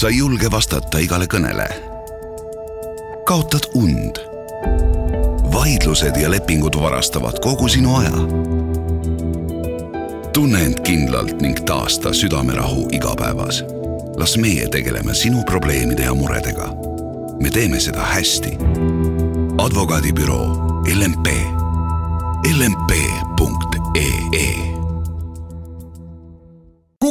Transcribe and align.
sa 0.00 0.08
ei 0.08 0.16
julge 0.16 0.48
vastata 0.50 0.98
igale 0.98 1.26
kõnele. 1.28 1.66
kaotad 3.28 3.66
und. 3.74 4.20
vaidlused 5.52 6.16
ja 6.16 6.30
lepingud 6.30 6.76
varastavad 6.80 7.36
kogu 7.44 7.68
sinu 7.68 7.96
aja. 7.96 8.22
tunne 10.32 10.64
end 10.64 10.80
kindlalt 10.80 11.42
ning 11.42 11.60
taasta 11.66 12.12
südamerahu 12.12 12.88
igapäevas. 12.92 13.64
las 14.16 14.36
meie 14.36 14.68
tegeleme 14.68 15.14
sinu 15.14 15.44
probleemide 15.44 16.02
ja 16.02 16.14
muredega. 16.14 16.72
me 17.42 17.50
teeme 17.50 17.80
seda 17.80 18.00
hästi. 18.00 18.56
advokaadibüroo 19.58 20.46
LMP, 20.96 21.28
lmp.ee 22.58 24.69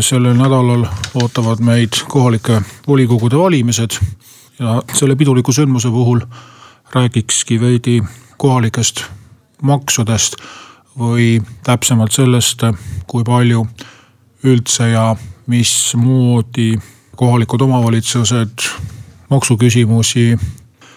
sellel 0.00 0.34
nädalal 0.34 0.86
ootavad 1.14 1.60
meid 1.60 2.00
kohalike 2.08 2.60
volikogude 2.86 3.38
valimised 3.38 3.98
ja 4.58 4.82
selle 4.94 5.16
piduliku 5.16 5.52
sündmuse 5.52 5.90
puhul 5.90 6.20
räägikski 6.94 7.60
veidi 7.60 8.02
kohalikest 8.36 9.04
maksudest 9.62 10.36
või 10.98 11.42
täpsemalt 11.64 12.12
sellest, 12.12 12.62
kui 13.06 13.24
palju 13.24 13.66
üldse 14.44 14.88
ja 14.90 15.16
mismoodi 15.46 16.76
kohalikud 17.16 17.60
omavalitsused 17.60 18.68
maksuküsimusi 19.30 20.36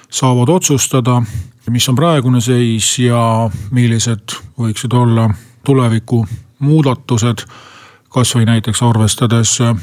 saavad 0.10 0.50
otsustada, 0.50 1.22
mis 1.70 1.90
on 1.90 1.96
praegune 1.96 2.42
seis 2.42 3.00
ja 3.00 3.50
millised 3.72 4.38
võiksid 4.58 4.94
olla 4.94 5.30
tuleviku 5.64 6.26
muudatused 6.60 7.46
kasvõi 8.10 8.46
näiteks 8.46 8.84
arvestades 8.84 9.62
äh, 9.62 9.76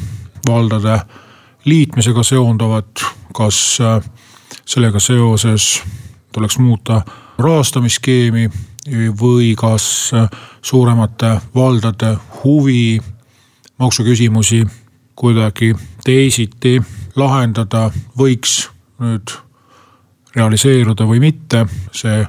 valdade 0.49 1.01
liitmisega 1.65 2.23
seonduvat, 2.23 3.03
kas 3.35 3.79
äh, 3.81 4.01
sellega 4.67 5.01
seoses 5.01 5.83
tuleks 6.33 6.59
muuta 6.59 7.03
rahastamisskeemi 7.39 8.51
või 9.21 9.55
kas 9.59 10.11
äh, 10.15 10.29
suuremate 10.63 11.41
valdade 11.55 12.17
huvi 12.45 13.01
maksuküsimusi 13.79 14.65
kuidagi 15.17 15.75
teisiti 16.05 16.81
lahendada 17.17 17.91
võiks 18.19 18.69
nüüd 19.01 19.33
realiseeruda 20.37 21.07
või 21.09 21.21
mitte, 21.21 21.65
see 21.97 22.25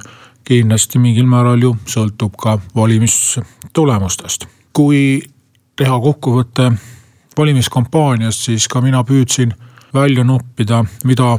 kindlasti 0.48 0.98
mingil 0.98 1.26
määral 1.28 1.60
ju 1.62 1.74
sõltub 1.88 2.36
ka 2.40 2.58
valimistulemustest. 2.76 4.46
kui 4.72 5.22
teha 5.78 5.98
kokkuvõte 6.02 6.72
valimiskampaaniast, 7.38 8.48
siis 8.48 8.66
ka 8.68 8.82
mina 8.82 9.04
püüdsin 9.06 9.52
välja 9.94 10.24
noppida, 10.26 10.82
mida 11.04 11.36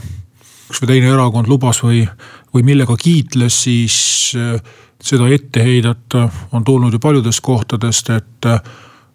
üks 0.70 0.82
või 0.84 0.92
teine 0.94 1.12
erakond 1.14 1.50
lubas 1.50 1.82
või, 1.84 2.04
või 2.54 2.64
millega 2.66 2.96
kiitles, 3.00 3.58
siis 3.66 3.98
äh, 4.38 4.56
seda 5.02 5.28
ette 5.34 5.64
heidata 5.66 6.28
on 6.52 6.64
tulnud 6.64 6.94
ju 6.94 7.02
paljudest 7.04 7.42
kohtadest, 7.44 8.10
et 8.16 8.48
äh, 8.48 8.62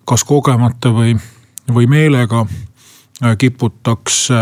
kas 0.04 0.24
kogemata 0.28 0.92
või, 0.94 1.14
või 1.72 1.88
meelega 1.90 2.44
äh, 2.44 3.36
kiputakse 3.38 4.40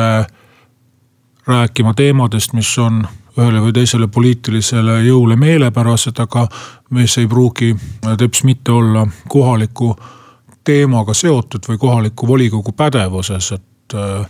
rääkima 1.47 1.95
teemadest, 1.95 2.57
mis 2.57 2.71
on 2.79 3.05
ühele 3.39 3.63
või 3.65 3.73
teisele 3.73 4.09
poliitilisele 4.13 4.99
jõule 5.07 5.37
meelepärased, 5.41 6.19
aga 6.21 6.47
mis 6.91 7.17
ei 7.19 7.29
pruugi 7.29 7.73
teps 8.19 8.43
mitte 8.45 8.73
olla 8.73 9.07
kohaliku 9.29 9.95
teemaga 10.65 11.15
seotud 11.15 11.69
või 11.69 11.79
kohaliku 11.79 12.29
volikogu 12.29 12.73
pädevuses, 12.73 13.53
et 13.53 13.95
äh, 13.95 14.27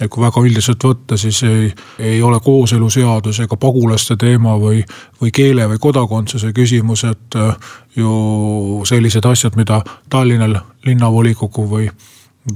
et 0.00 0.10
kui 0.10 0.24
väga 0.24 0.42
üldiselt 0.42 0.82
võtta, 0.82 1.16
siis 1.18 1.38
ei, 1.46 1.68
ei 2.02 2.22
ole 2.22 2.40
kooseluseadus 2.42 3.38
ega 3.44 3.56
pagulaste 3.60 4.16
teema 4.18 4.56
või, 4.58 4.80
või 5.20 5.30
keele 5.34 5.68
või 5.70 5.78
kodakondsuse 5.82 6.50
küsimused 6.56 7.38
äh, 7.38 7.52
ju 7.96 8.82
sellised 8.88 9.26
asjad, 9.30 9.54
mida 9.56 9.82
Tallinna 10.10 10.48
linnavolikogu 10.86 11.68
või, 11.70 11.86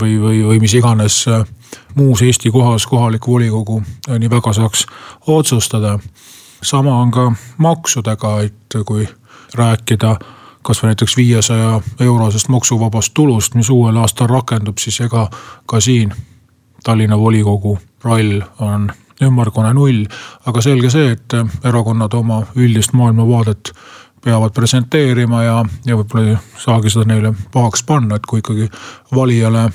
või, 0.01 0.17
või, 0.19 0.43
või 0.51 0.59
mis 0.65 0.75
iganes 0.75 1.21
äh, 1.31 1.45
muus 1.95 2.23
Eesti 2.27 2.51
kohas 2.51 2.87
kohalik 2.87 3.29
volikogu 3.29 3.83
nii 4.09 4.31
väga 4.31 4.53
saaks 4.53 4.87
otsustada. 5.27 5.99
sama 6.63 7.01
on 7.01 7.11
ka 7.11 7.33
maksudega, 7.59 8.41
et 8.43 8.77
kui 8.87 9.09
rääkida 9.55 10.17
kasvõi 10.63 10.93
näiteks 10.93 11.17
viiesaja 11.17 11.81
eurosest 12.01 12.49
maksuvabast 12.49 13.15
tulust, 13.15 13.55
mis 13.55 13.71
uuel 13.71 13.97
aastal 13.97 14.27
rakendub, 14.31 14.79
siis 14.79 15.01
ega 15.01 15.29
ka 15.67 15.81
siin 15.81 16.15
Tallinna 16.85 17.19
volikogu 17.19 17.79
roll 18.05 18.41
on 18.59 18.91
ümmargune 19.23 19.73
null. 19.75 20.05
aga 20.47 20.61
selge 20.63 20.91
see, 20.91 21.11
et 21.17 21.35
erakonnad 21.65 22.15
oma 22.15 22.43
üldist 22.57 22.93
maailmavaadet 22.93 23.73
peavad 24.25 24.55
presenteerima 24.55 25.43
ja, 25.43 25.65
ja 25.87 25.97
võib-olla 25.99 26.31
ei 26.31 26.37
saagi 26.59 26.91
seda 26.91 27.09
neile 27.11 27.33
pahaks 27.53 27.83
panna, 27.83 28.17
et 28.17 28.27
kui 28.27 28.43
ikkagi 28.43 28.69
valijale 29.15 29.69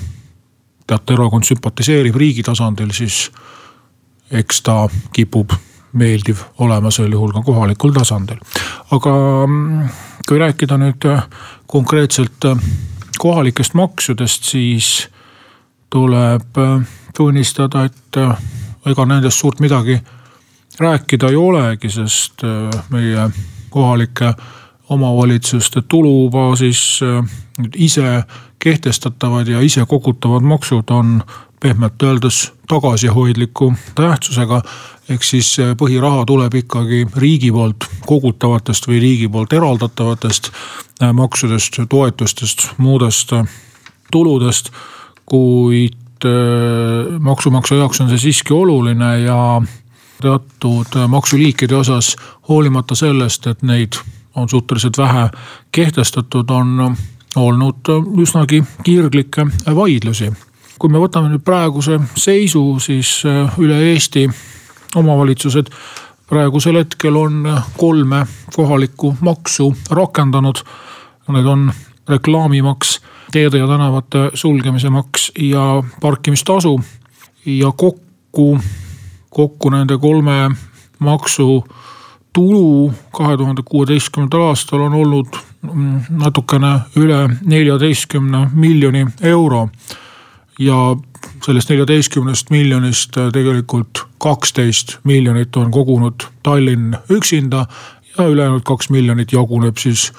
teatud 0.86 1.16
erakond 1.16 1.48
sümpatiseerib 1.48 2.16
riigi 2.16 2.42
tasandil, 2.44 2.92
siis 2.92 3.30
eks 4.30 4.62
ta 4.64 4.84
kipub 5.12 5.52
meeldiv 5.94 6.42
olema 6.58 6.90
sel 6.90 7.12
juhul 7.12 7.32
ka 7.32 7.42
kohalikul 7.42 7.92
tasandil. 7.94 8.38
aga 8.90 9.12
mm, 9.46 9.88
kui 10.28 10.38
rääkida 10.38 10.78
nüüd 10.80 11.06
äh, 11.08 11.22
konkreetselt 11.66 12.44
äh, 12.44 12.58
kohalikest 13.18 13.74
maksudest, 13.74 14.44
siis 14.44 15.08
tuleb 15.90 16.58
äh, 16.58 16.86
tunnistada, 17.16 17.84
et 17.84 18.20
ega 18.86 19.06
nendest 19.06 19.38
suurt 19.38 19.60
midagi 19.60 20.00
rääkida 20.80 21.30
ei 21.30 21.36
olegi, 21.36 21.88
sest 21.90 22.42
meie 22.90 23.28
kohalike 23.70 24.32
omavalitsuste 24.90 25.82
tulubaasis 25.88 27.00
ise 27.76 28.24
kehtestatavad 28.58 29.48
ja 29.48 29.60
ise 29.60 29.86
kogutavad 29.88 30.42
maksud 30.42 30.90
on 30.90 31.22
pehmelt 31.64 32.02
öeldes 32.02 32.52
tagasihoidliku 32.68 33.74
tähtsusega. 33.94 34.62
ehk 35.08 35.22
siis 35.22 35.58
eh, 35.58 35.70
põhiraha 35.80 36.24
tuleb 36.26 36.54
ikkagi 36.54 37.06
riigi 37.16 37.52
poolt 37.52 37.86
kogutavatest 38.06 38.88
või 38.88 39.00
riigi 39.00 39.28
poolt 39.28 39.52
eraldatavatest 39.52 40.50
eh, 40.50 41.12
maksudest, 41.12 41.80
toetustest, 41.88 42.68
muudest 42.76 43.32
eh, 43.32 43.48
tuludest. 44.12 44.70
kuid 45.26 46.00
maksumaksja 47.20 47.76
jaoks 47.76 48.00
on 48.00 48.08
see 48.08 48.18
siiski 48.18 48.52
oluline 48.52 49.08
ja 49.20 49.62
teatud 50.20 50.96
maksuliikide 51.08 51.76
osas, 51.76 52.16
hoolimata 52.48 52.94
sellest, 52.94 53.46
et 53.46 53.62
neid 53.62 53.96
on 54.34 54.48
suhteliselt 54.48 54.98
vähe 54.98 55.28
kehtestatud, 55.72 56.50
on 56.50 56.96
olnud 57.36 57.92
üsnagi 58.20 58.64
kirglikke 58.84 59.46
vaidlusi 59.76 60.32
kui 60.78 60.90
me 60.90 60.98
võtame 60.98 61.30
nüüd 61.30 61.44
praeguse 61.44 61.98
seisu, 62.18 62.78
siis 62.82 63.20
äh, 63.28 63.58
üle 63.62 63.78
Eesti 63.92 64.26
omavalitsused 64.96 65.70
praegusel 66.28 66.78
hetkel 66.80 67.16
on 67.16 67.46
äh, 67.46 67.66
kolme 67.76 68.24
kohalikku 68.54 69.16
maksu 69.20 69.72
rakendanud. 69.90 70.64
Need 71.32 71.46
on 71.48 71.70
reklaamimaks, 72.08 72.98
teede 73.32 73.58
ja 73.58 73.66
tänavate 73.66 74.30
sulgemise 74.34 74.90
maks 74.90 75.30
ja 75.38 75.82
parkimistasu. 76.00 76.80
ja 77.46 77.72
kokku, 77.72 78.58
kokku 79.30 79.70
nende 79.70 79.98
kolme 79.98 80.50
maksu 80.98 81.64
tulu 82.32 82.92
kahe 83.12 83.36
tuhande 83.36 83.62
kuueteistkümnendal 83.64 84.40
aastal 84.40 84.80
on 84.80 84.94
olnud 84.94 85.26
mm, 85.72 86.00
natukene 86.10 86.80
üle 86.96 87.28
neljateistkümne 87.44 88.48
miljoni 88.52 89.06
euro 89.22 89.68
ja 90.58 90.96
sellest 91.46 91.70
neljateistkümnest 91.70 92.50
miljonist 92.50 93.16
äh, 93.16 93.32
tegelikult 93.32 94.04
kaksteist 94.18 94.98
miljonit 95.04 95.56
on 95.56 95.70
kogunud 95.70 96.26
Tallinn 96.42 96.96
üksinda 97.10 97.66
ja 98.18 98.26
ülejäänud 98.26 98.62
kaks 98.64 98.90
miljonit 98.90 99.32
jaguneb 99.32 99.76
siis 99.76 100.12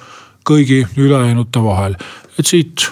kõigi 0.48 0.86
ülejäänute 0.96 1.62
vahel. 1.62 1.96
et 2.38 2.46
siit 2.46 2.90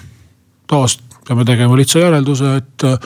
taas 0.66 0.98
peame 1.28 1.44
tegema 1.44 1.76
lihtsa 1.76 1.98
järelduse, 1.98 2.56
et 2.56 2.84
äh, 2.84 2.98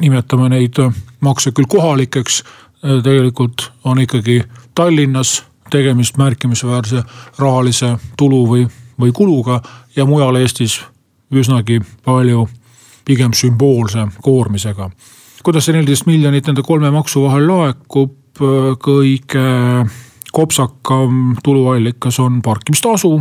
nimetame 0.00 0.48
neid 0.48 0.80
makse 1.20 1.52
küll 1.52 1.68
kohalikeks, 1.68 2.42
tegelikult 3.02 3.72
on 3.84 4.00
ikkagi 4.00 4.42
Tallinnas 4.74 5.44
tegemist 5.70 6.16
märkimisväärse 6.16 7.02
rahalise 7.38 7.96
tulu 8.16 8.46
või, 8.46 8.68
või 9.00 9.12
kuluga 9.12 9.60
ja 9.96 10.06
mujal 10.06 10.36
Eestis 10.36 10.80
üsnagi 11.34 11.80
palju 12.04 12.48
pigem 13.08 13.32
sümboolse 13.34 14.06
koormisega. 14.22 14.90
kuidas 15.42 15.64
see 15.64 15.76
neliteist 15.76 16.06
miljonit 16.08 16.48
nende 16.50 16.62
kolme 16.66 16.90
maksu 16.92 17.22
vahel 17.24 17.46
laekub, 17.48 18.14
kõige 18.84 19.44
kopsakam 20.34 21.38
tuluallikas 21.42 22.18
on 22.20 22.42
parkimistasu, 22.44 23.14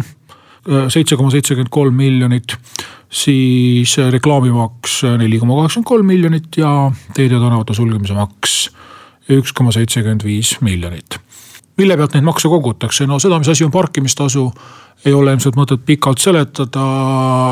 seitse 0.91 1.15
koma 1.15 1.31
seitsekümmend 1.31 1.71
kolm 1.71 1.95
miljonit, 1.95 2.57
siis 3.07 3.95
reklaamimaks 4.11 4.99
neli 5.21 5.39
koma 5.39 5.61
kaheksakümmend 5.61 5.91
kolm 5.93 6.11
miljonit 6.11 6.59
ja 6.59 6.73
teede 7.15 7.39
tänavate 7.39 7.77
sulgemise 7.77 8.17
maks 8.17 8.57
üks 9.37 9.53
koma 9.55 9.71
seitsekümmend 9.75 10.23
viis 10.27 10.57
miljonit. 10.61 11.19
mille 11.77 11.93
pealt 11.97 12.15
neid 12.15 12.25
makse 12.25 12.49
kogutakse, 12.49 13.05
no 13.05 13.19
seda, 13.21 13.37
mis 13.37 13.51
asi 13.53 13.63
on 13.63 13.71
parkimistasu, 13.71 14.47
ei 15.05 15.13
ole 15.13 15.35
ilmselt 15.35 15.59
mõtet 15.59 15.83
pikalt 15.85 16.17
seletada, 16.17 16.85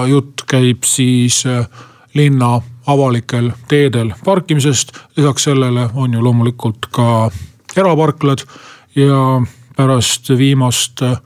jutt 0.09 0.41
käib 0.49 0.87
siis 0.89 1.43
äh, 1.45 1.67
linna 2.15 2.61
avalikel 2.87 3.51
teedel 3.67 4.13
parkimisest, 4.25 4.91
lisaks 5.17 5.43
sellele 5.43 5.89
on 5.93 6.13
ju 6.13 6.23
loomulikult 6.23 6.87
ka 6.91 7.29
eraparklad 7.77 8.45
ja 8.95 9.41
pärast 9.75 10.29
viimast 10.29 11.01
äh, 11.01 11.17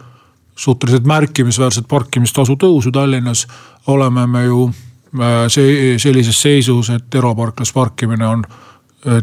suhteliselt 0.56 1.06
märkimisväärset 1.06 1.88
parkimistasu 1.88 2.58
tõusu 2.60 2.92
Tallinnas 2.92 3.48
oleme 3.88 4.28
me 4.28 4.44
ju 4.46 4.70
äh, 4.70 5.46
see 5.48 5.98
sellises 6.00 6.42
seisus, 6.42 6.90
et 6.90 7.16
eraparklas 7.16 7.74
parkimine 7.74 8.28
on 8.28 8.44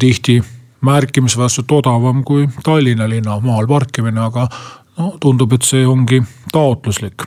tihti 0.01 0.41
märkimisväärselt 0.81 1.73
odavam 1.73 2.25
kui 2.25 2.49
Tallinna 2.65 3.09
linna 3.09 3.41
maal 3.41 3.67
parkimine, 3.67 4.21
aga 4.21 4.47
no 4.99 5.17
tundub, 5.21 5.53
et 5.53 5.67
see 5.67 5.87
ongi 5.87 6.23
taotluslik. 6.53 7.27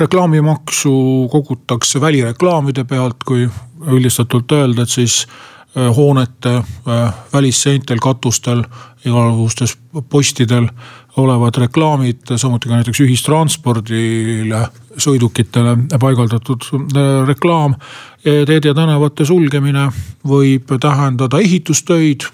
Reklaamimaksu 0.00 1.28
kogutakse 1.32 2.00
välireklaamide 2.00 2.84
pealt, 2.84 3.24
kui 3.24 3.48
üldistatult 3.86 4.52
öelda, 4.52 4.82
et 4.82 4.92
siis 4.92 5.22
äh, 5.26 5.88
hoonete 5.96 6.56
äh, 6.56 7.14
välisseintel, 7.32 8.00
katustel, 8.02 8.64
igasugustes 9.06 9.76
postidel 10.10 10.68
olevad 11.16 11.56
reklaamid, 11.56 12.26
samuti 12.36 12.68
ka 12.68 12.76
näiteks 12.76 13.00
ühistranspordile, 13.00 14.66
sõidukitele 15.00 15.76
paigaldatud 16.00 16.68
äh, 16.72 17.12
reklaam. 17.28 17.76
teede 18.24 18.68
ja 18.68 18.74
tänavate 18.74 19.24
sulgemine 19.24 19.90
võib 20.26 20.72
tähendada 20.80 21.38
ehitustöid 21.38 22.26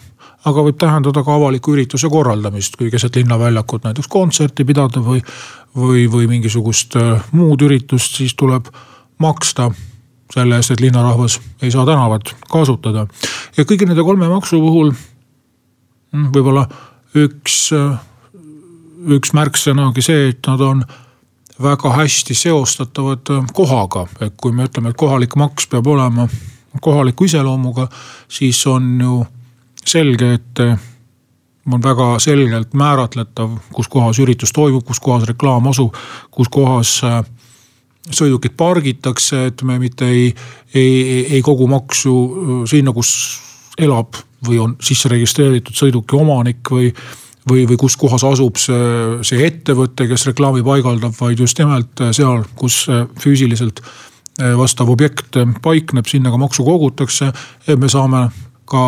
aga 0.49 0.65
võib 0.67 0.79
tähendada 0.81 1.23
ka 1.23 1.35
avaliku 1.37 1.77
ürituse 1.77 2.09
korraldamist, 2.11 2.77
kui 2.79 2.91
keset 2.91 3.17
linnaväljakut 3.21 3.85
näiteks 3.87 4.09
kontserti 4.11 4.65
pidada 4.67 5.03
või, 5.05 5.23
või, 5.77 6.07
või 6.11 6.29
mingisugust 6.31 6.97
äh, 6.97 7.25
muud 7.33 7.63
üritust, 7.65 8.19
siis 8.21 8.35
tuleb 8.39 8.69
maksta 9.23 9.71
selle 10.33 10.57
eest, 10.57 10.73
et 10.73 10.81
linnarahvas 10.81 11.39
ei 11.63 11.71
saa 11.71 11.85
tänavat 11.87 12.35
kasutada. 12.51 13.07
ja 13.57 13.65
kõigi 13.65 13.87
nende 13.89 14.05
kolme 14.05 14.29
maksu 14.29 14.61
puhul 14.61 14.93
mm, 14.93 16.31
võib-olla 16.35 16.67
üks, 17.17 17.59
äh, 17.77 17.97
üks 19.17 19.35
märksõna 19.37 19.89
ongi 19.89 20.05
see, 20.05 20.31
et 20.33 20.47
nad 20.49 20.61
on 20.61 20.85
väga 21.63 21.93
hästi 21.97 22.35
seostatavad 22.35 23.35
äh, 23.35 23.45
kohaga, 23.53 24.07
et 24.21 24.35
kui 24.37 24.53
me 24.53 24.69
ütleme, 24.69 24.93
et 24.93 25.01
kohalik 25.01 25.37
maks 25.37 25.69
peab 25.69 25.87
olema 25.87 26.29
kohaliku 26.81 27.29
iseloomuga, 27.29 27.89
siis 28.29 28.67
on 28.67 28.97
ju 29.01 29.19
selge, 29.85 30.33
et 30.39 30.61
on 31.71 31.83
väga 31.83 32.17
selgelt 32.19 32.75
määratletav, 32.75 33.55
kus 33.75 33.89
kohas 33.89 34.19
üritus 34.23 34.53
toimub, 34.55 34.85
kus 34.87 35.01
kohas 35.01 35.27
reklaam 35.29 35.69
asub, 35.71 35.95
kus 36.31 36.51
kohas 36.53 36.97
eh, 37.07 37.23
sõidukid 38.11 38.57
pargitakse, 38.59 39.47
et 39.53 39.63
me 39.67 39.79
mitte 39.79 40.09
ei, 40.11 40.29
ei, 40.75 41.27
ei 41.37 41.43
kogu 41.43 41.69
maksu 41.71 42.15
eh, 42.15 42.53
sinna, 42.71 42.95
kus 42.95 43.13
elab 43.79 44.19
või 44.47 44.59
on 44.59 44.77
sisse 44.83 45.11
registreeritud 45.11 45.77
sõiduki 45.79 46.19
omanik 46.19 46.67
või, 46.71 46.91
või, 47.49 47.67
või 47.71 47.79
kus 47.79 47.97
kohas 47.97 48.25
asub 48.27 48.59
see, 48.59 49.21
see 49.27 49.47
ettevõte, 49.47 50.09
kes 50.11 50.27
reklaami 50.33 50.65
paigaldab, 50.67 51.15
vaid 51.21 51.41
just 51.41 51.63
nimelt 51.63 52.03
seal, 52.11 52.43
kus 52.59 52.85
füüsiliselt 53.23 53.85
vastav 54.59 54.89
objekt 54.91 55.37
paikneb, 55.63 56.09
sinna 56.09 56.33
ka 56.33 56.41
maksu 56.41 56.65
kogutakse. 56.67 57.31
et 57.69 57.79
me 57.79 57.89
saame 57.93 58.25
ka 58.67 58.83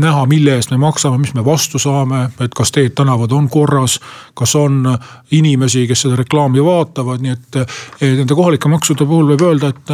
näha, 0.00 0.26
mille 0.26 0.56
eest 0.58 0.70
me 0.74 0.80
maksame, 0.80 1.18
mis 1.18 1.34
me 1.34 1.44
vastu 1.44 1.78
saame, 1.78 2.26
et 2.40 2.54
kas 2.56 2.72
teed, 2.74 2.94
tänavad 2.98 3.32
on 3.32 3.48
korras. 3.48 4.00
kas 4.34 4.54
on 4.56 4.84
inimesi, 5.30 5.86
kes 5.86 6.06
seda 6.06 6.16
reklaami 6.16 6.64
vaatavad, 6.64 7.20
nii 7.20 7.32
et 7.32 7.58
nende 8.02 8.34
kohalike 8.34 8.68
maksude 8.68 9.06
puhul 9.06 9.34
võib 9.34 9.48
öelda, 9.48 9.68
et 9.68 9.92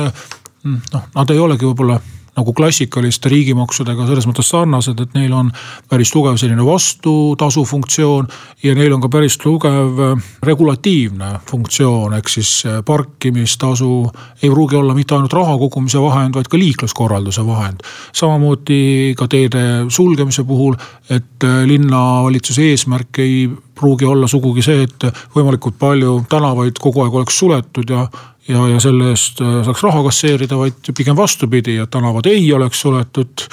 noh, 0.92 1.08
nad 1.14 1.30
ei 1.30 1.38
olegi 1.38 1.66
võib-olla 1.66 1.98
nagu 2.36 2.52
klassikaliste 2.56 3.30
riigimaksudega 3.32 4.06
selles 4.08 4.26
mõttes 4.28 4.50
sarnased, 4.52 5.00
et 5.00 5.14
neil 5.16 5.32
on 5.36 5.50
päris 5.88 6.12
tugev 6.12 6.36
selline 6.40 6.64
vastutasu 6.66 7.64
funktsioon. 7.64 8.28
ja 8.62 8.74
neil 8.74 8.92
on 8.92 9.00
ka 9.00 9.08
päris 9.08 9.38
tugev 9.38 10.00
äh, 10.00 10.24
regulatiivne 10.42 11.40
funktsioon, 11.50 12.14
ehk 12.18 12.28
siis 12.28 12.50
äh, 12.66 12.82
parkimistasu 12.84 14.10
ei 14.42 14.50
pruugi 14.50 14.76
olla 14.76 14.94
mitte 14.94 15.14
ainult 15.14 15.32
raha 15.32 15.58
kogumise 15.58 16.00
vahend, 16.00 16.34
vaid 16.34 16.48
ka 16.48 16.58
liikluskorralduse 16.58 17.46
vahend. 17.46 17.80
samamoodi 18.12 19.14
ka 19.16 19.28
teede 19.28 19.86
sulgemise 19.88 20.44
puhul, 20.44 20.76
et 21.10 21.44
äh, 21.44 21.62
linnavalitsuse 21.64 22.70
eesmärk 22.70 23.18
ei 23.18 23.48
pruugi 23.76 24.04
olla 24.04 24.28
sugugi 24.28 24.62
see, 24.64 24.86
et 24.86 25.08
võimalikult 25.34 25.76
palju 25.78 26.22
tänavaid 26.30 26.80
kogu 26.80 27.04
aeg 27.04 27.20
oleks 27.20 27.38
suletud 27.38 27.90
ja 27.92 28.06
ja, 28.48 28.66
ja 28.68 28.80
selle 28.80 29.10
eest 29.14 29.40
äh, 29.40 29.62
saaks 29.66 29.82
raha 29.86 30.02
kasseerida, 30.06 30.58
vaid 30.58 30.92
pigem 30.96 31.16
vastupidi, 31.16 31.78
et 31.82 31.90
tänavad 31.90 32.26
ei 32.30 32.52
oleks 32.52 32.80
suletud. 32.80 33.46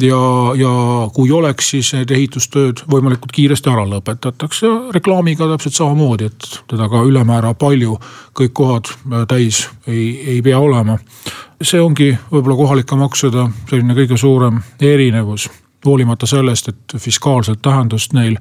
ja, 0.00 0.18
ja 0.56 0.72
kui 1.14 1.30
oleks, 1.30 1.70
siis 1.70 1.92
need 1.96 2.10
ehitustööd 2.14 2.84
võimalikult 2.90 3.32
kiiresti 3.34 3.70
ära 3.70 3.86
lõpetatakse. 3.88 4.66
reklaamiga 4.94 5.48
täpselt 5.52 5.74
samamoodi, 5.74 6.30
et 6.30 6.60
teda 6.70 6.88
ka 6.88 7.02
ülemäära 7.02 7.54
palju 7.54 7.98
kõik 8.38 8.52
kohad 8.52 8.92
äh, 8.92 9.24
täis 9.28 9.68
ei, 9.86 10.20
ei 10.36 10.42
pea 10.42 10.58
olema. 10.58 10.98
see 11.62 11.80
ongi 11.80 12.12
võib-olla 12.30 12.56
kohalike 12.56 12.96
maksude 12.96 13.48
selline 13.70 13.94
kõige 13.94 14.16
suurem 14.16 14.62
erinevus 14.80 15.48
hoolimata 15.84 16.26
sellest, 16.26 16.68
et 16.68 16.96
fiskaalset 16.98 17.62
tähendust 17.62 18.12
neil 18.12 18.36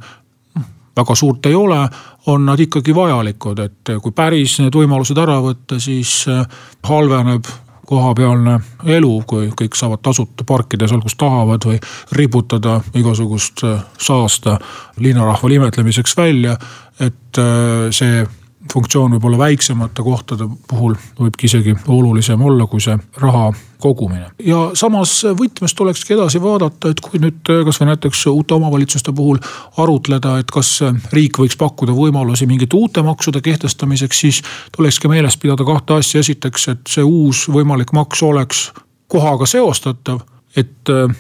väga 0.98 1.16
suurt 1.16 1.46
ei 1.46 1.56
ole, 1.56 1.80
on 2.28 2.46
nad 2.46 2.60
ikkagi 2.60 2.96
vajalikud, 2.96 3.60
et 3.60 3.94
kui 4.02 4.12
päris 4.16 4.58
need 4.64 4.76
võimalused 4.76 5.18
ära 5.22 5.40
võtta, 5.44 5.80
siis 5.80 6.20
äh, 6.32 6.44
halveneb 6.84 7.48
kohapealne 7.88 8.58
elu, 8.98 9.14
kui 9.28 9.48
kõik 9.56 9.78
saavad 9.80 10.02
tasuta 10.04 10.44
parkida 10.48 10.90
seal, 10.90 11.00
kus 11.04 11.16
tahavad 11.16 11.64
või 11.70 11.80
riputada 12.20 12.82
igasugust 13.00 13.64
äh, 13.64 13.80
saasta 13.98 14.58
linnarahval 15.00 15.56
imetlemiseks 15.60 16.18
välja. 16.18 16.58
et 17.00 17.38
äh, 17.38 17.88
see 17.92 18.26
funktsioon 18.74 19.16
võib 19.16 19.26
olla 19.30 19.38
väiksemate 19.38 20.04
kohtade 20.04 20.48
puhul 20.68 20.96
võibki 21.20 21.48
isegi 21.50 21.76
olulisem 21.88 22.42
olla, 22.42 22.68
kui 22.68 22.82
see 22.84 22.98
raha 23.22 23.52
kogumine. 23.82 24.32
ja 24.44 24.72
samas 24.74 25.14
võtmes 25.38 25.76
tulekski 25.78 26.16
edasi 26.16 26.42
vaadata, 26.42 26.90
et 26.90 27.02
kui 27.04 27.22
nüüd 27.22 27.42
kasvõi 27.46 27.92
näiteks 27.92 28.26
uute 28.32 28.58
omavalitsuste 28.58 29.14
puhul 29.14 29.40
arutleda, 29.78 30.38
et 30.42 30.52
kas 30.52 30.80
riik 31.14 31.40
võiks 31.42 31.58
pakkuda 31.58 31.96
võimalusi 31.96 32.48
mingite 32.50 32.78
uute 32.78 33.04
maksude 33.06 33.42
kehtestamiseks, 33.46 34.20
siis 34.20 34.42
tulekski 34.78 35.12
meeles 35.12 35.38
pidada 35.38 35.66
kahte 35.66 36.00
asja. 36.02 36.20
esiteks, 36.20 36.68
et 36.74 36.90
see 36.90 37.04
uus 37.04 37.48
võimalik 37.54 37.94
maks 37.94 38.24
oleks 38.24 38.68
kohaga 39.08 39.46
seostatav, 39.46 40.22
et 40.56 40.90
äh, 40.90 41.16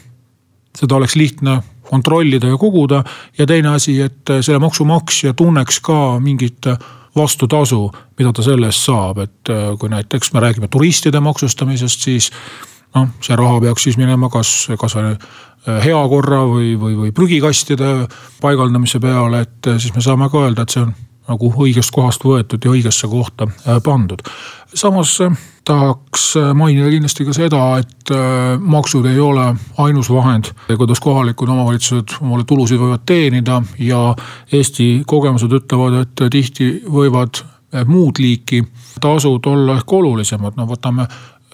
seda 0.75 0.95
oleks 0.95 1.15
lihtne 1.15 1.61
kontrollida 1.89 2.47
ja 2.47 2.57
koguda. 2.57 3.03
ja 3.37 3.45
teine 3.45 3.69
asi, 3.69 4.01
et 4.01 4.29
selle 4.41 4.59
maksumaksja 4.59 5.33
tunneks 5.33 5.79
ka 5.79 6.19
mingit 6.19 6.65
vastutasu, 7.17 7.81
mida 8.19 8.33
ta 8.33 8.45
selle 8.45 8.69
eest 8.71 8.87
saab, 8.87 9.21
et 9.25 9.51
äh, 9.53 9.69
kui 9.79 9.89
näiteks 9.91 10.33
me 10.33 10.43
räägime 10.43 10.69
turistide 10.71 11.21
maksustamisest, 11.23 12.07
siis 12.09 12.31
noh, 12.95 13.09
see 13.23 13.35
raha 13.37 13.61
peaks 13.67 13.87
siis 13.87 13.97
minema 13.99 14.29
kas, 14.33 14.69
kasvõi 14.79 15.13
äh, 15.13 15.81
heakorra 15.85 16.43
või, 16.49 16.75
või, 16.79 16.95
või 17.01 17.13
prügikastide 17.15 18.07
paigaldamise 18.41 19.01
peale, 19.03 19.43
et 19.47 19.73
äh, 19.73 19.81
siis 19.81 19.95
me 19.95 20.05
saame 20.05 20.29
ka 20.31 20.45
öelda, 20.45 20.65
et 20.65 20.75
see 20.75 20.85
on 20.85 20.95
nagu 21.27 21.51
õigest 21.51 21.91
kohast 21.95 22.23
võetud 22.25 22.63
ja 22.63 22.71
õigesse 22.71 23.07
kohta 23.11 23.47
pandud. 23.83 24.21
samas 24.73 25.17
tahaks 25.67 26.23
mainida 26.55 26.89
kindlasti 26.89 27.25
ka 27.27 27.33
seda, 27.35 27.61
et 27.81 28.13
maksud 28.59 29.05
ei 29.05 29.19
ole 29.19 29.49
ainus 29.83 30.09
vahend, 30.09 30.53
kuidas 30.69 30.99
kohalikud 31.03 31.49
omavalitsused 31.49 32.17
omale 32.21 32.43
tulusid 32.47 32.79
võivad 32.79 33.03
teenida 33.05 33.61
ja 33.79 34.15
Eesti 34.51 35.03
kogemused 35.07 35.51
ütlevad, 35.51 36.01
et 36.01 36.27
tihti 36.31 36.69
võivad 36.87 37.43
muud 37.87 38.19
liiki 38.23 38.63
tasud 39.01 39.45
olla 39.45 39.77
ehk 39.81 39.93
olulisemad, 39.93 40.55
no 40.55 40.67
võtame 40.69 41.07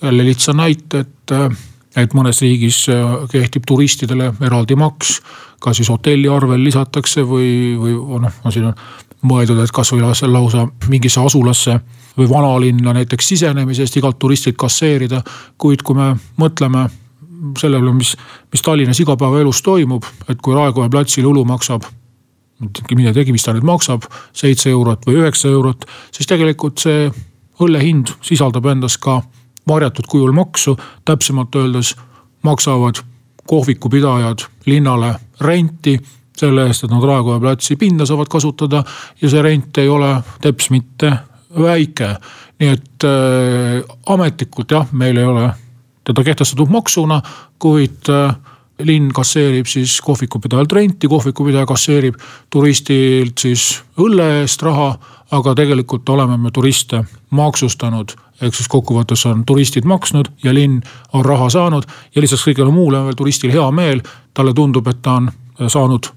jälle 0.04 0.26
lihtsa 0.30 0.54
näite, 0.54 1.00
et 1.00 1.38
et 1.94 2.14
mõnes 2.18 2.40
riigis 2.42 2.88
kehtib 3.32 3.68
turistidele 3.70 4.32
eraldi 4.42 4.76
maks, 4.80 5.20
kas 5.62 5.78
siis 5.78 5.92
hotelli 5.94 6.30
arvel 6.32 6.64
lisatakse 6.66 7.22
või, 7.28 7.76
või 7.80 7.94
noh, 8.24 8.40
siin 8.50 8.72
on 8.72 8.80
mõeldud, 9.24 9.60
et 9.64 9.72
kasvõi 9.72 10.02
lausa 10.04 10.68
mingisse 10.90 11.22
asulasse 11.22 11.80
või 12.18 12.30
vanalinna 12.30 12.94
näiteks 12.94 13.28
sisenemisest 13.34 13.98
igalt 13.98 14.20
turistilt 14.20 14.58
kasseerida. 14.58 15.24
kuid 15.58 15.82
kui 15.82 15.96
me 15.96 16.16
mõtleme 16.38 16.90
sellele, 17.60 17.94
mis, 17.94 18.16
mis 18.52 18.62
Tallinnas 18.62 19.00
igapäevaelus 19.00 19.62
toimub, 19.62 20.04
et 20.30 20.42
kui 20.42 20.56
Raekoja 20.56 20.90
platsil 20.90 21.26
õlu 21.26 21.46
maksab 21.46 21.84
mine 22.96 23.14
tegi, 23.14 23.32
mis 23.32 23.44
ta 23.44 23.54
nüüd 23.54 23.66
maksab, 23.68 24.06
seitse 24.34 24.70
eurot 24.70 25.08
või 25.08 25.20
üheksa 25.22 25.50
eurot, 25.52 25.86
siis 26.12 26.30
tegelikult 26.30 26.80
see 26.80 27.10
õlle 27.64 27.82
hind 27.82 28.14
sisaldab 28.24 28.66
endas 28.72 28.98
ka 28.98 29.22
varjatud 29.68 30.08
kujul 30.10 30.32
maksu, 30.36 30.78
täpsemalt 31.06 31.56
öeldes 31.56 31.96
maksavad 32.44 33.02
kohvikupidajad 33.48 34.46
linnale 34.66 35.16
renti 35.42 35.98
selle 36.44 36.68
eest, 36.68 36.86
et 36.86 36.94
nad 36.94 37.04
Raekoja 37.04 37.42
platsi 37.44 37.78
pinda 37.80 38.08
saavad 38.10 38.32
kasutada 38.32 38.84
ja 39.22 39.32
see 39.32 39.42
rent 39.46 39.78
ei 39.82 39.90
ole 39.90 40.16
teps 40.44 40.70
mitte 40.74 41.12
väike. 41.60 42.16
nii 42.60 42.70
et 42.70 43.06
äh, 43.08 43.84
ametlikult 44.14 44.72
jah, 44.72 44.88
meil 44.92 45.18
ei 45.18 45.26
ole 45.26 45.50
teda 46.04 46.24
kehtestatud 46.24 46.70
maksuna, 46.70 47.22
kuid 47.60 48.10
äh, 48.12 48.36
linn 48.84 49.12
kasseerib 49.14 49.68
siis 49.70 50.00
kohvikupidajalt 50.02 50.72
renti, 50.72 51.08
kohvikupidaja 51.08 51.66
kasseerib 51.70 52.18
turistilt 52.50 53.38
siis 53.42 53.82
õlle 54.02 54.28
eest 54.42 54.62
raha, 54.66 54.94
aga 55.34 55.56
tegelikult 55.58 56.10
oleme 56.10 56.38
me 56.38 56.52
turiste 56.52 57.04
maksustanud. 57.30 58.16
ehk 58.42 58.56
siis 58.56 58.68
kokkuvõttes 58.68 59.26
on 59.30 59.46
turistid 59.46 59.86
maksnud 59.86 60.28
ja 60.44 60.54
linn 60.54 60.82
on 61.14 61.26
raha 61.26 61.50
saanud 61.50 61.86
ja 62.16 62.22
lisaks 62.22 62.44
kõigele 62.48 62.72
muule 62.72 63.00
on 63.00 63.06
veel 63.06 63.16
turistil 63.16 63.52
hea 63.52 63.72
meel. 63.72 64.02
talle 64.34 64.54
tundub, 64.54 64.88
et 64.88 65.02
ta 65.02 65.12
on 65.12 65.32
saanud 65.68 66.10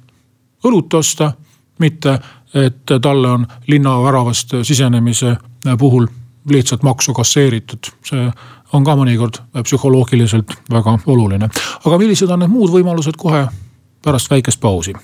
õlut 0.67 0.95
osta, 0.95 1.33
mitte 1.79 2.19
et 2.55 2.95
talle 3.03 3.31
on 3.31 3.47
linnaväravast 3.67 4.55
sisenemise 4.63 5.37
puhul 5.79 6.07
lihtsalt 6.49 6.83
maksu 6.83 7.15
kasseeritud. 7.15 7.91
see 8.05 8.31
on 8.73 8.85
ka 8.85 8.97
mõnikord 8.97 9.41
psühholoogiliselt 9.63 10.57
väga 10.71 10.99
oluline. 11.07 11.49
aga 11.85 11.99
millised 11.99 12.31
on 12.31 12.39
need 12.39 12.51
muud 12.51 12.71
võimalused, 12.71 13.17
kohe 13.19 13.47
pärast 14.03 14.31
väikest 14.31 14.61
pausi. 14.61 14.95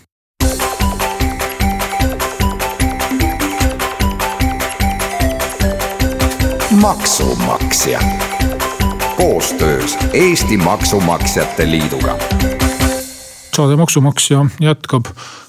maksumaksja 6.82 8.00
koostöös 9.16 9.98
Eesti 10.12 10.56
Maksumaksjate 10.56 11.70
Liiduga. 11.70 12.18
saade 13.56 13.76
Maksumaksja 13.76 14.46
jätkab 14.60 15.04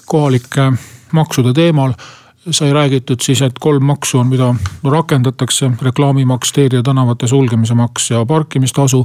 kohalike 0.06 0.72
maksude 1.12 1.52
teemal 1.52 1.94
sai 2.50 2.72
räägitud 2.72 3.20
siis, 3.22 3.42
et 3.42 3.58
kolm 3.60 3.84
maksu 3.84 4.18
on, 4.18 4.26
mida 4.28 4.54
rakendatakse, 4.84 5.70
reklaamimaks, 5.82 6.52
teede 6.52 6.76
ja 6.76 6.82
tänavate 6.82 7.26
sulgemise 7.26 7.74
maks 7.74 8.10
ja 8.10 8.26
parkimistasu. 8.26 9.04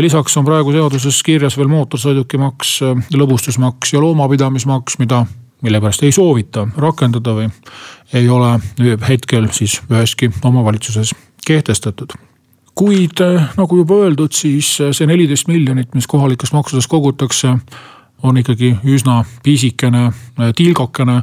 lisaks 0.00 0.36
on 0.36 0.44
praegu 0.44 0.72
seaduses 0.72 1.22
kirjas 1.22 1.58
veel 1.58 1.68
mootorsõidukimaks, 1.68 2.78
lõbustusmaks 3.14 3.92
ja 3.92 4.00
loomapidamismaks, 4.00 4.98
mida, 4.98 5.26
mille 5.62 5.80
pärast 5.80 6.02
ei 6.02 6.12
soovita 6.12 6.68
rakendada 6.76 7.36
või 7.36 7.50
ei 8.12 8.28
ole 8.28 8.56
hetkel 9.08 9.48
siis 9.52 9.82
üheski 9.90 10.30
omavalitsuses 10.44 11.14
kehtestatud 11.46 12.16
kuid 12.74 13.20
nagu 13.56 13.76
juba 13.76 13.94
öeldud, 14.06 14.32
siis 14.32 14.78
see 14.78 15.06
neliteist 15.06 15.48
miljonit, 15.48 15.90
mis 15.94 16.06
kohalikes 16.08 16.52
maksudes 16.56 16.86
kogutakse, 16.88 17.58
on 18.22 18.36
ikkagi 18.36 18.76
üsna 18.84 19.24
pisikene 19.42 20.10
tilgakene 20.56 21.20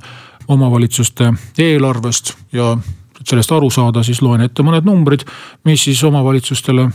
omavalitsuste 0.48 1.34
eelarvest 1.60 2.34
ja 2.56 2.77
et 3.20 3.27
sellest 3.27 3.51
aru 3.51 3.70
saada, 3.74 4.04
siis 4.04 4.22
loen 4.22 4.42
ette 4.46 4.63
mõned 4.63 4.86
numbrid, 4.88 5.25
mis 5.66 5.84
siis 5.88 6.04
omavalitsustele 6.08 6.88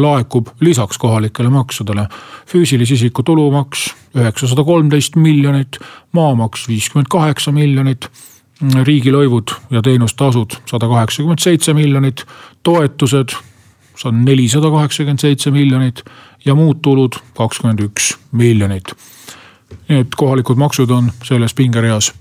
laekub 0.00 0.48
lisaks 0.60 0.98
kohalikele 0.98 1.50
maksudele. 1.50 2.06
füüsilise 2.46 2.94
isiku 2.94 3.22
tulumaks 3.22 3.90
üheksasada 4.16 4.64
kolmteist 4.64 5.16
miljonit, 5.16 5.78
maamaks 6.12 6.68
viiskümmend 6.68 7.10
kaheksa 7.10 7.52
miljonit, 7.52 8.08
riigilõivud 8.60 9.52
ja 9.70 9.82
teenustasud 9.82 10.56
sada 10.66 10.88
kaheksakümmend 10.88 11.38
seitse 11.38 11.74
miljonit, 11.74 12.24
toetused 12.62 13.36
see 14.00 14.08
on 14.08 14.24
nelisada 14.24 14.70
kaheksakümmend 14.70 15.20
seitse 15.20 15.50
miljonit 15.50 16.04
ja 16.44 16.54
muud 16.54 16.80
tulud 16.82 17.18
kakskümmend 17.36 17.80
üks 17.84 18.14
miljonit. 18.32 18.94
nii 19.88 20.00
et 20.00 20.14
kohalikud 20.16 20.58
maksud 20.58 20.90
on 20.90 21.12
selles 21.24 21.54
pingereas 21.54 22.12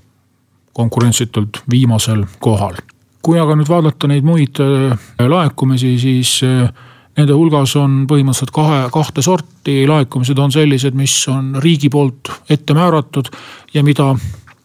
konkurentsitult 0.73 1.63
viimasel 1.71 2.25
kohal. 2.39 2.75
kui 3.21 3.39
aga 3.39 3.55
nüüd 3.59 3.67
vaadata 3.67 4.07
neid 4.07 4.23
muid 4.23 4.61
äh, 4.63 4.95
laekumisi, 5.27 5.97
siis 5.99 6.39
äh, 6.47 6.69
nende 7.17 7.35
hulgas 7.35 7.75
on 7.75 8.05
põhimõtteliselt 8.07 8.53
kahe, 8.55 8.77
kahte 8.93 9.21
sorti 9.21 9.81
laekumised 9.87 10.39
on 10.39 10.53
sellised, 10.55 10.95
mis 10.95 11.15
on 11.27 11.57
riigi 11.59 11.89
poolt 11.91 12.31
ette 12.49 12.73
määratud 12.73 13.27
ja 13.73 13.83
mida 13.83 14.13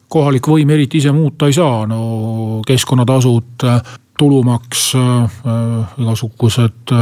kohalik 0.08 0.46
võim 0.46 0.70
eriti 0.70 1.00
ise 1.02 1.11
muuta 1.12 1.50
ei 1.50 1.56
saa, 1.56 1.82
no 1.90 2.62
keskkonnatasud, 2.66 3.66
tulumaks, 4.18 4.87
äh, 4.94 5.38
igasugused 5.99 6.94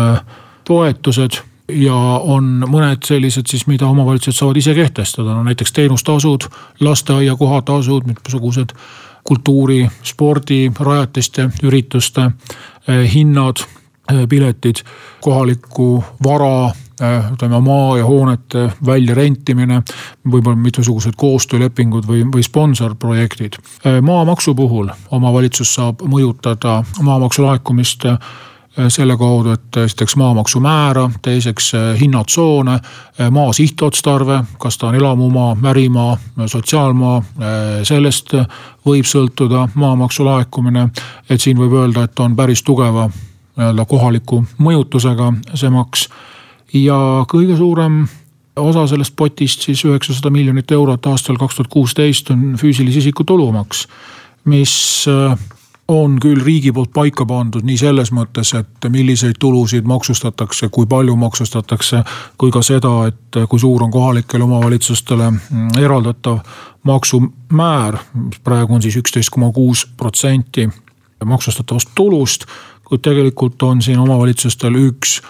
toetused 0.64 1.42
ja 1.68 1.94
on 2.22 2.64
mõned 2.68 3.06
sellised 3.06 3.50
siis, 3.50 3.66
mida 3.70 3.86
omavalitsused 3.86 4.38
saavad 4.38 4.58
ise 4.60 4.74
kehtestada, 4.74 5.34
no 5.34 5.44
näiteks 5.46 5.72
teenustasud, 5.72 6.48
lasteaia 6.80 7.36
kohatasud, 7.36 8.06
mitmesugused 8.06 8.74
kultuuri, 9.24 9.86
spordi, 10.02 10.72
rajatiste, 10.80 11.48
ürituste 11.62 12.30
eh, 12.88 13.14
hinnad, 13.14 13.62
eh, 14.10 14.26
piletid, 14.28 14.82
kohaliku 15.22 16.04
vara 16.24 16.72
eh, 17.00 17.32
ütleme 17.32 17.60
maa 17.62 17.96
ja 17.98 18.06
hoonete 18.06 18.68
väljarentimine, 18.86 19.82
võib-olla 20.26 20.58
mitmesugused 20.58 21.14
koostöölepingud 21.16 22.08
või, 22.08 22.24
või 22.34 22.42
sponsorprojektid. 22.42 23.60
maamaksu 24.02 24.54
puhul 24.54 24.90
omavalitsus 25.10 25.74
saab 25.74 26.02
mõjutada 26.02 26.82
maamaksu 27.00 27.46
laekumist 27.46 28.10
selle 28.88 29.16
kaudu, 29.16 29.50
et 29.52 29.76
esiteks 29.76 30.16
maamaksu 30.16 30.60
määra, 30.60 31.10
teiseks 31.22 31.74
äh, 31.74 32.00
hinnatsoone, 32.00 32.72
äh, 32.72 33.30
maa 33.30 33.52
sihtotstarve, 33.52 34.44
kas 34.58 34.78
ta 34.78 34.88
on 34.88 34.94
elamumaa, 34.94 35.56
ärimaa, 35.68 36.16
sotsiaalmaa, 36.46 37.22
sellest 37.82 38.32
võib 38.86 39.04
sõltuda 39.06 39.68
maamaksu 39.74 40.24
laekumine. 40.24 40.88
et 41.30 41.40
siin 41.40 41.58
võib 41.58 41.76
öelda, 41.82 42.04
et 42.04 42.20
on 42.20 42.36
päris 42.36 42.62
tugeva 42.62 43.08
nii-öelda 43.56 43.84
kohaliku 43.84 44.44
mõjutusega 44.58 45.32
see 45.54 45.70
maks. 45.70 46.08
ja 46.72 46.96
kõige 47.28 47.56
suurem 47.56 48.06
osa 48.56 48.86
sellest 48.86 49.16
potist 49.16 49.62
siis 49.62 49.84
üheksasada 49.84 50.30
miljonit 50.30 50.70
eurot 50.70 51.06
aastal 51.06 51.36
kaks 51.36 51.56
tuhat 51.56 51.68
kuusteist 51.68 52.30
on 52.30 52.54
füüsilise 52.60 52.98
isiku 52.98 53.24
tulumaks, 53.24 53.86
mis 54.44 55.04
on 55.88 56.18
küll 56.20 56.44
riigi 56.44 56.72
poolt 56.72 56.92
paika 56.94 57.26
pandud 57.26 57.64
nii 57.66 57.76
selles 57.76 58.12
mõttes, 58.14 58.52
et 58.58 58.88
milliseid 58.88 59.36
tulusid 59.40 59.86
maksustatakse, 59.88 60.68
kui 60.68 60.86
palju 60.86 61.16
maksustatakse, 61.16 62.02
kui 62.38 62.52
ka 62.54 62.62
seda, 62.62 62.92
et 63.10 63.40
kui 63.48 63.60
suur 63.60 63.82
on 63.82 63.90
kohalikele 63.90 64.44
omavalitsustele 64.44 65.30
mm, 65.30 65.68
eraldatav 65.82 66.38
maksumäär, 66.88 67.98
praegu 68.44 68.74
on 68.74 68.82
siis 68.82 68.96
üksteist 68.96 69.30
koma 69.30 69.52
kuus 69.52 69.86
protsenti 69.96 70.68
maksustatavast 71.24 71.88
tulust. 71.94 72.46
kuid 72.84 73.00
tegelikult 73.00 73.62
on 73.62 73.82
siin 73.82 73.98
omavalitsustel 73.98 74.74
üks 74.74 75.22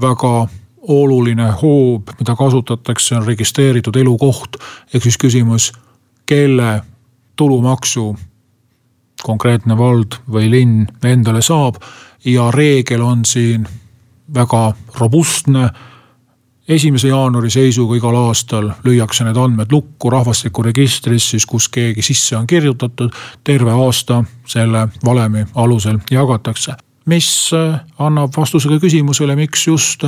väga 0.00 0.48
oluline 0.88 1.50
hoob, 1.62 2.08
mida 2.18 2.36
kasutatakse, 2.36 3.16
on 3.16 3.26
registreeritud 3.26 3.96
elukoht. 3.96 4.56
ehk 4.94 5.02
siis 5.02 5.18
küsimus, 5.18 5.72
kelle 6.26 6.82
tulumaksu 7.36 8.16
konkreetne 9.22 9.78
vald 9.78 10.20
või 10.30 10.50
linn 10.50 10.86
endale 11.04 11.42
saab. 11.42 11.82
ja 12.24 12.50
reegel 12.50 13.02
on 13.02 13.24
siin 13.24 13.66
väga 14.34 14.72
robustne. 14.98 15.70
esimese 16.68 17.08
jaanuari 17.08 17.50
seisuga 17.50 17.96
igal 17.96 18.16
aastal 18.16 18.70
lüüakse 18.84 19.24
need 19.24 19.36
andmed 19.36 19.72
lukku 19.72 20.10
rahvastikuregistris, 20.10 21.30
siis 21.30 21.46
kus 21.46 21.68
keegi 21.68 22.02
sisse 22.02 22.36
on 22.36 22.46
kirjutatud. 22.46 23.10
terve 23.44 23.70
aasta 23.70 24.24
selle 24.46 24.88
valemi 25.04 25.46
alusel 25.54 25.98
jagatakse 26.10 26.72
mis 27.08 27.50
annab 27.98 28.34
vastuse 28.36 28.68
ka 28.68 28.76
küsimusele, 28.82 29.36
miks 29.36 29.66
just 29.66 30.04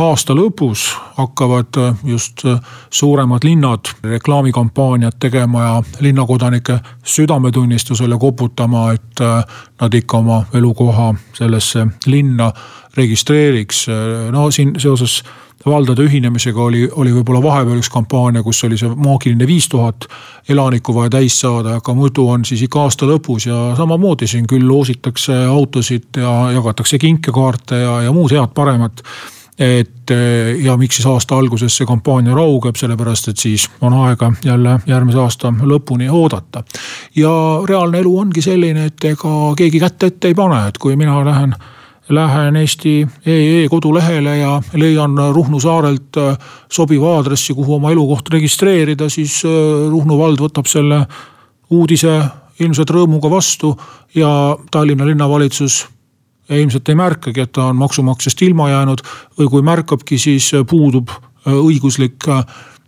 aasta 0.00 0.34
lõpus 0.34 0.86
hakkavad 1.16 1.76
just 2.04 2.44
suuremad 2.90 3.44
linnad 3.44 3.92
reklaamikampaaniat 4.02 5.18
tegema 5.20 5.62
ja 5.62 5.82
linnakodanike 6.00 6.78
südametunnistusele 7.04 8.18
koputama, 8.18 8.92
et 8.92 9.20
nad 9.80 9.94
ikka 9.94 10.18
oma 10.18 10.44
elukoha 10.54 11.14
sellesse 11.34 11.86
linna 12.06 12.52
registreeriks. 12.96 13.86
no 14.30 14.50
siin 14.50 14.74
seoses 14.78 15.22
valdade 15.66 16.04
ühinemisega 16.08 16.62
oli, 16.62 16.88
oli 16.96 17.12
võib-olla 17.12 17.42
vahepeal 17.42 17.80
üks 17.80 17.90
kampaania, 17.92 18.42
kus 18.42 18.62
oli 18.64 18.78
see 18.80 18.88
maagiline 18.96 19.46
viis 19.46 19.68
tuhat 19.68 20.06
elanikku 20.48 20.94
vaja 20.96 21.12
täis 21.18 21.36
saada, 21.40 21.76
aga 21.80 21.94
muidu 21.94 22.28
on 22.32 22.44
siis 22.48 22.62
ikka 22.64 22.86
aasta 22.86 23.08
lõpus 23.08 23.46
ja 23.50 23.58
samamoodi 23.76 24.28
siin 24.30 24.48
küll 24.48 24.68
loositakse 24.68 25.36
autosid 25.44 26.22
ja 26.22 26.32
jagatakse 26.54 26.98
kinkekaarte 26.98 27.82
ja, 27.82 28.00
ja 28.06 28.16
muud 28.16 28.32
head-paremat 28.32 29.04
et 29.60 30.10
ja 30.64 30.76
miks 30.80 30.96
siis 30.96 31.06
aasta 31.06 31.36
alguses 31.36 31.74
see 31.76 31.86
kampaania 31.86 32.32
raugeb, 32.34 32.78
sellepärast 32.80 33.28
et 33.28 33.42
siis 33.42 33.66
on 33.84 33.92
aega 34.06 34.32
jälle 34.44 34.78
järgmise 34.88 35.20
aasta 35.20 35.52
lõpuni 35.52 36.08
oodata. 36.10 36.64
ja 37.16 37.32
reaalne 37.68 38.00
elu 38.00 38.18
ongi 38.18 38.42
selline, 38.42 38.86
et 38.86 39.04
ega 39.04 39.34
keegi 39.56 39.80
kätt 39.80 40.08
ette 40.08 40.32
ei 40.32 40.34
pane, 40.34 40.62
et 40.68 40.78
kui 40.78 40.96
mina 40.96 41.20
lähen 41.24 41.54
lähen 42.10 42.56
Eesti 42.56 43.08
EE 43.26 43.68
kodulehele 43.68 44.36
ja 44.36 44.62
leian 44.72 45.18
Ruhnu 45.32 45.60
saarelt 45.60 46.16
äh, 46.16 46.38
sobiva 46.72 47.16
aadressi, 47.16 47.54
kuhu 47.54 47.74
oma 47.74 47.90
elukoht 47.90 48.28
registreerida, 48.32 49.08
siis 49.08 49.42
äh, 49.44 49.50
Ruhnu 49.90 50.18
vald 50.18 50.42
võtab 50.42 50.66
selle 50.66 51.04
uudise 51.70 52.20
ilmselt 52.60 52.90
rõõmuga 52.90 53.30
vastu 53.30 53.76
ja 54.14 54.56
Tallinna 54.70 55.06
linnavalitsus 55.06 55.84
ilmselt 56.50 56.88
ei 56.88 56.98
märkagi, 56.98 57.40
et 57.40 57.52
ta 57.52 57.70
on 57.70 57.78
maksumaksjast 57.80 58.42
ilma 58.42 58.70
jäänud 58.70 59.04
või 59.38 59.50
kui 59.50 59.62
märkabki, 59.62 60.18
siis 60.18 60.50
puudub 60.70 61.10
äh, 61.10 61.54
õiguslik 61.54 62.28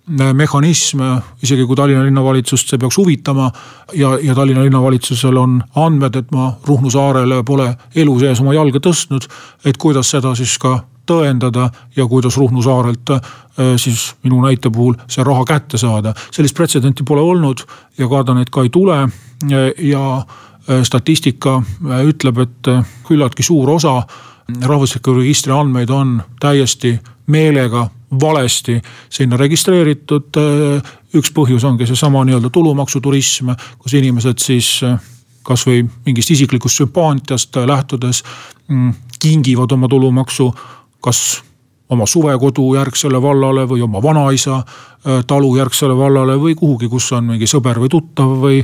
mehhanism, 0.09 1.01
isegi 1.43 1.65
kui 1.67 1.77
Tallinna 1.79 2.03
linnavalitsust 2.05 2.69
see 2.69 2.79
peaks 2.79 2.97
huvitama. 2.99 3.51
ja, 3.95 4.19
ja 4.23 4.35
Tallinna 4.35 4.65
linnavalitsusel 4.65 5.37
on 5.37 5.63
andmed, 5.75 6.17
et 6.17 6.31
ma 6.33 6.53
Ruhnu 6.67 6.91
saarele 6.91 7.43
pole 7.45 7.69
elu 7.95 8.19
sees 8.19 8.41
oma 8.41 8.55
jalga 8.55 8.79
tõstnud. 8.83 9.29
et 9.65 9.77
kuidas 9.77 10.11
seda 10.11 10.35
siis 10.35 10.59
ka 10.59 10.81
tõendada 11.07 11.71
ja 11.97 12.07
kuidas 12.07 12.37
Ruhnu 12.37 12.63
saarelt 12.63 13.11
äh, 13.11 13.21
siis 13.77 14.15
minu 14.23 14.43
näite 14.43 14.71
puhul 14.71 14.95
see 15.07 15.25
raha 15.25 15.45
kätte 15.45 15.79
saada. 15.79 16.15
sellist 16.31 16.57
pretsedenti 16.57 17.03
pole 17.03 17.21
olnud 17.21 17.63
ja 17.99 18.09
kardan, 18.09 18.39
et 18.39 18.51
ka 18.51 18.63
ei 18.63 18.71
tule 18.71 19.09
ja 19.79 20.17
äh, 20.17 20.52
statistika 20.85 21.57
äh, 21.59 22.05
ütleb, 22.09 22.39
et 22.39 22.71
küllaltki 23.07 23.43
suur 23.43 23.71
osa 23.71 24.03
rahvusliku 24.63 25.15
registri 25.17 25.53
andmeid 25.55 25.91
on 25.91 26.17
täiesti 26.41 26.97
meelega 27.27 27.87
valesti 28.21 28.81
sinna 29.09 29.37
registreeritud. 29.37 30.37
üks 31.15 31.31
põhjus 31.33 31.65
ongi 31.65 31.87
seesama 31.87 32.25
nii-öelda 32.25 32.51
tulumaksuturism, 32.51 33.53
kus 33.79 33.95
inimesed 33.95 34.39
siis 34.41 34.81
kasvõi 35.43 35.83
mingist 36.07 36.31
isiklikust 36.31 36.81
sümpaatiast 36.81 37.57
lähtudes 37.67 38.23
mm, 38.69 38.93
kingivad 39.21 39.73
oma 39.73 39.89
tulumaksu 39.89 40.51
kas 41.03 41.43
oma 41.93 42.07
suvekodu 42.07 42.75
järgsele 42.75 43.21
vallale 43.23 43.67
või 43.69 43.83
oma 43.85 44.01
vanaisa 44.03 44.63
talu 45.27 45.57
järgsele 45.59 45.97
vallale 45.99 46.39
või 46.41 46.55
kuhugi, 46.57 46.89
kus 46.89 47.11
on 47.13 47.33
mingi 47.35 47.49
sõber 47.51 47.81
või 47.83 47.91
tuttav 47.93 48.37
või 48.41 48.63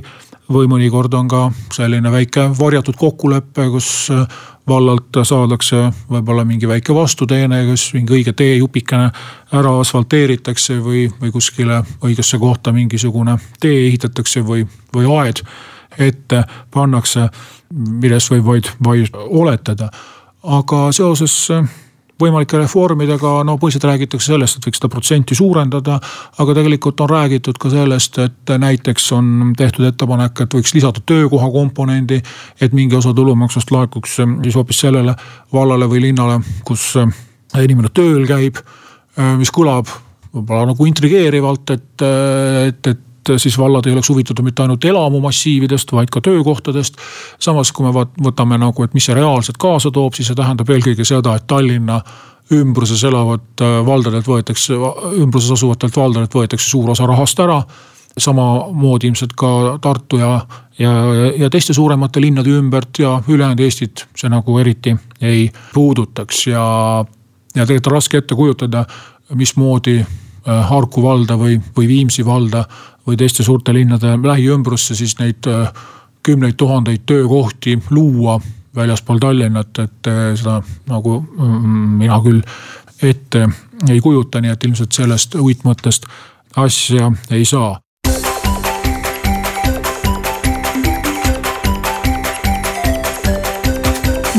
või 0.52 0.68
mõnikord 0.70 1.14
on 1.14 1.28
ka 1.28 1.42
selline 1.74 2.12
väike 2.12 2.48
varjatud 2.58 2.96
kokkulepe, 2.96 3.68
kus 3.72 4.08
äh, 4.14 4.24
vallalt 4.68 5.18
saadakse 5.22 5.88
võib-olla 6.10 6.44
mingi 6.44 6.68
väike 6.68 6.94
vastuteene, 6.94 7.62
kus 7.70 7.88
mingi 7.96 8.14
õige 8.18 8.34
teejupikene 8.36 9.10
ära 9.56 9.72
asfalteeritakse 9.80 10.78
või, 10.84 11.06
või 11.20 11.32
kuskile 11.32 11.82
õigesse 12.04 12.38
kohta 12.38 12.72
mingisugune 12.72 13.38
tee 13.60 13.86
ehitatakse 13.88 14.44
või, 14.44 14.66
või 14.94 15.08
aed 15.18 15.42
ette 15.98 16.44
pannakse, 16.70 17.28
millest 17.74 18.30
võib 18.30 18.44
vaid, 18.44 18.72
vaid 18.84 19.14
oletada. 19.14 19.90
aga 20.42 20.92
seoses 20.92 21.48
äh, 22.18 22.22
võimalike 22.22 22.58
reformidega, 22.58 23.32
no 23.46 23.56
põhiliselt 23.60 23.86
räägitakse 23.86 24.32
sellest, 24.32 24.58
et 24.58 24.66
võiks 24.66 24.80
seda 24.80 24.90
protsenti 24.92 25.36
suurendada. 25.38 26.00
aga 26.38 26.54
tegelikult 26.54 27.00
on 27.00 27.10
räägitud 27.10 27.58
ka 27.58 27.70
sellest, 27.70 28.18
et 28.18 28.52
näiteks 28.58 29.12
on 29.12 29.54
tehtud 29.56 29.86
ettepanek, 29.86 30.40
et 30.40 30.54
võiks 30.54 30.74
lisada 30.74 31.00
töökoha 31.06 31.50
komponendi. 31.50 32.22
et 32.60 32.72
mingi 32.72 32.96
osa 32.96 33.14
tulumaksust 33.14 33.70
laekuks 33.70 34.16
siis 34.42 34.54
hoopis 34.54 34.80
sellele 34.80 35.14
vallale 35.52 35.86
või 35.86 36.00
linnale, 36.00 36.40
kus 36.64 36.96
inimene 37.62 37.88
tööl 37.94 38.26
käib. 38.26 38.56
mis 39.38 39.50
kõlab 39.50 39.86
võib-olla 40.34 40.66
nagu 40.66 40.86
intrigeerivalt, 40.86 41.70
et, 41.70 42.02
et, 42.68 42.86
et 42.86 43.07
et 43.18 43.42
siis 43.42 43.58
vallad 43.58 43.86
ei 43.86 43.92
oleks 43.92 44.08
huvitatud 44.08 44.44
mitte 44.44 44.62
ainult 44.62 44.84
elamumassiividest, 44.84 45.92
vaid 45.92 46.10
ka 46.10 46.20
töökohtadest. 46.20 46.96
samas, 47.38 47.72
kui 47.72 47.86
me 47.86 48.06
võtame 48.24 48.58
nagu, 48.58 48.84
et 48.84 48.94
mis 48.94 49.04
see 49.04 49.14
reaalselt 49.14 49.58
kaasa 49.58 49.90
toob, 49.90 50.14
siis 50.14 50.30
see 50.30 50.38
tähendab 50.38 50.70
eelkõige 50.70 51.04
seda, 51.04 51.34
et 51.36 51.46
Tallinna 51.46 52.00
ümbruses 52.54 53.04
elavad 53.04 53.62
äh, 53.62 53.78
valdadelt 53.86 54.26
võetakse, 54.28 54.76
ümbruses 55.20 55.52
asuvatelt 55.58 55.96
valdadelt 55.96 56.34
võetakse 56.34 56.70
suur 56.70 56.90
osa 56.90 57.06
rahast 57.06 57.40
ära 57.44 57.62
samamoodi 58.18 59.06
ilmselt 59.06 59.34
ka 59.38 59.78
Tartu 59.80 60.18
ja, 60.18 60.32
ja, 60.78 60.92
ja 61.38 61.50
teiste 61.50 61.74
suuremate 61.76 62.20
linnade 62.20 62.50
ümbert 62.50 62.98
ja 62.98 63.18
ülejäänud 63.28 63.60
Eestit 63.62 64.06
see 64.16 64.30
nagu 64.32 64.58
eriti 64.58 64.96
ei 65.20 65.44
puudutaks 65.74 66.46
ja, 66.48 66.64
ja 67.54 67.66
tegelikult 67.66 67.92
on 67.92 67.98
raske 67.98 68.18
ette 68.18 68.34
kujutada, 68.38 68.84
mismoodi 69.38 70.00
äh, 70.00 70.16
Harku 70.48 71.02
valda 71.02 71.36
või, 71.36 71.58
või 71.76 71.88
Viimsi 71.88 72.24
valda 72.26 72.64
või 73.06 73.16
teiste 73.16 73.42
suurte 73.42 73.72
linnade 73.74 74.18
lähiümbrusse 74.22 74.94
siis 74.94 75.16
neid 75.18 75.46
äh, 75.48 75.72
kümneid 76.22 76.56
tuhandeid 76.60 77.06
töökohti 77.06 77.78
luua 77.90 78.38
väljaspool 78.76 79.18
Tallinnat, 79.18 79.78
et 79.78 80.06
äh, 80.06 80.22
seda 80.36 80.60
nagu 80.88 81.20
mm, 81.20 81.98
mina 82.02 82.20
küll 82.24 82.42
ette 83.02 83.48
ei 83.88 84.00
kujuta, 84.00 84.40
nii 84.40 84.52
et 84.52 84.64
ilmselt 84.64 84.92
sellest 84.92 85.34
uitmõttest 85.38 86.08
asja 86.56 87.12
ei 87.30 87.44
saa. 87.44 87.78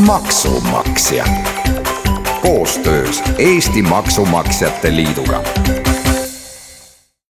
maksumaksja 0.09 1.25
koostöös 2.41 3.23
Eesti 3.37 3.81
Maksumaksjate 3.81 4.95
Liiduga 4.95 5.43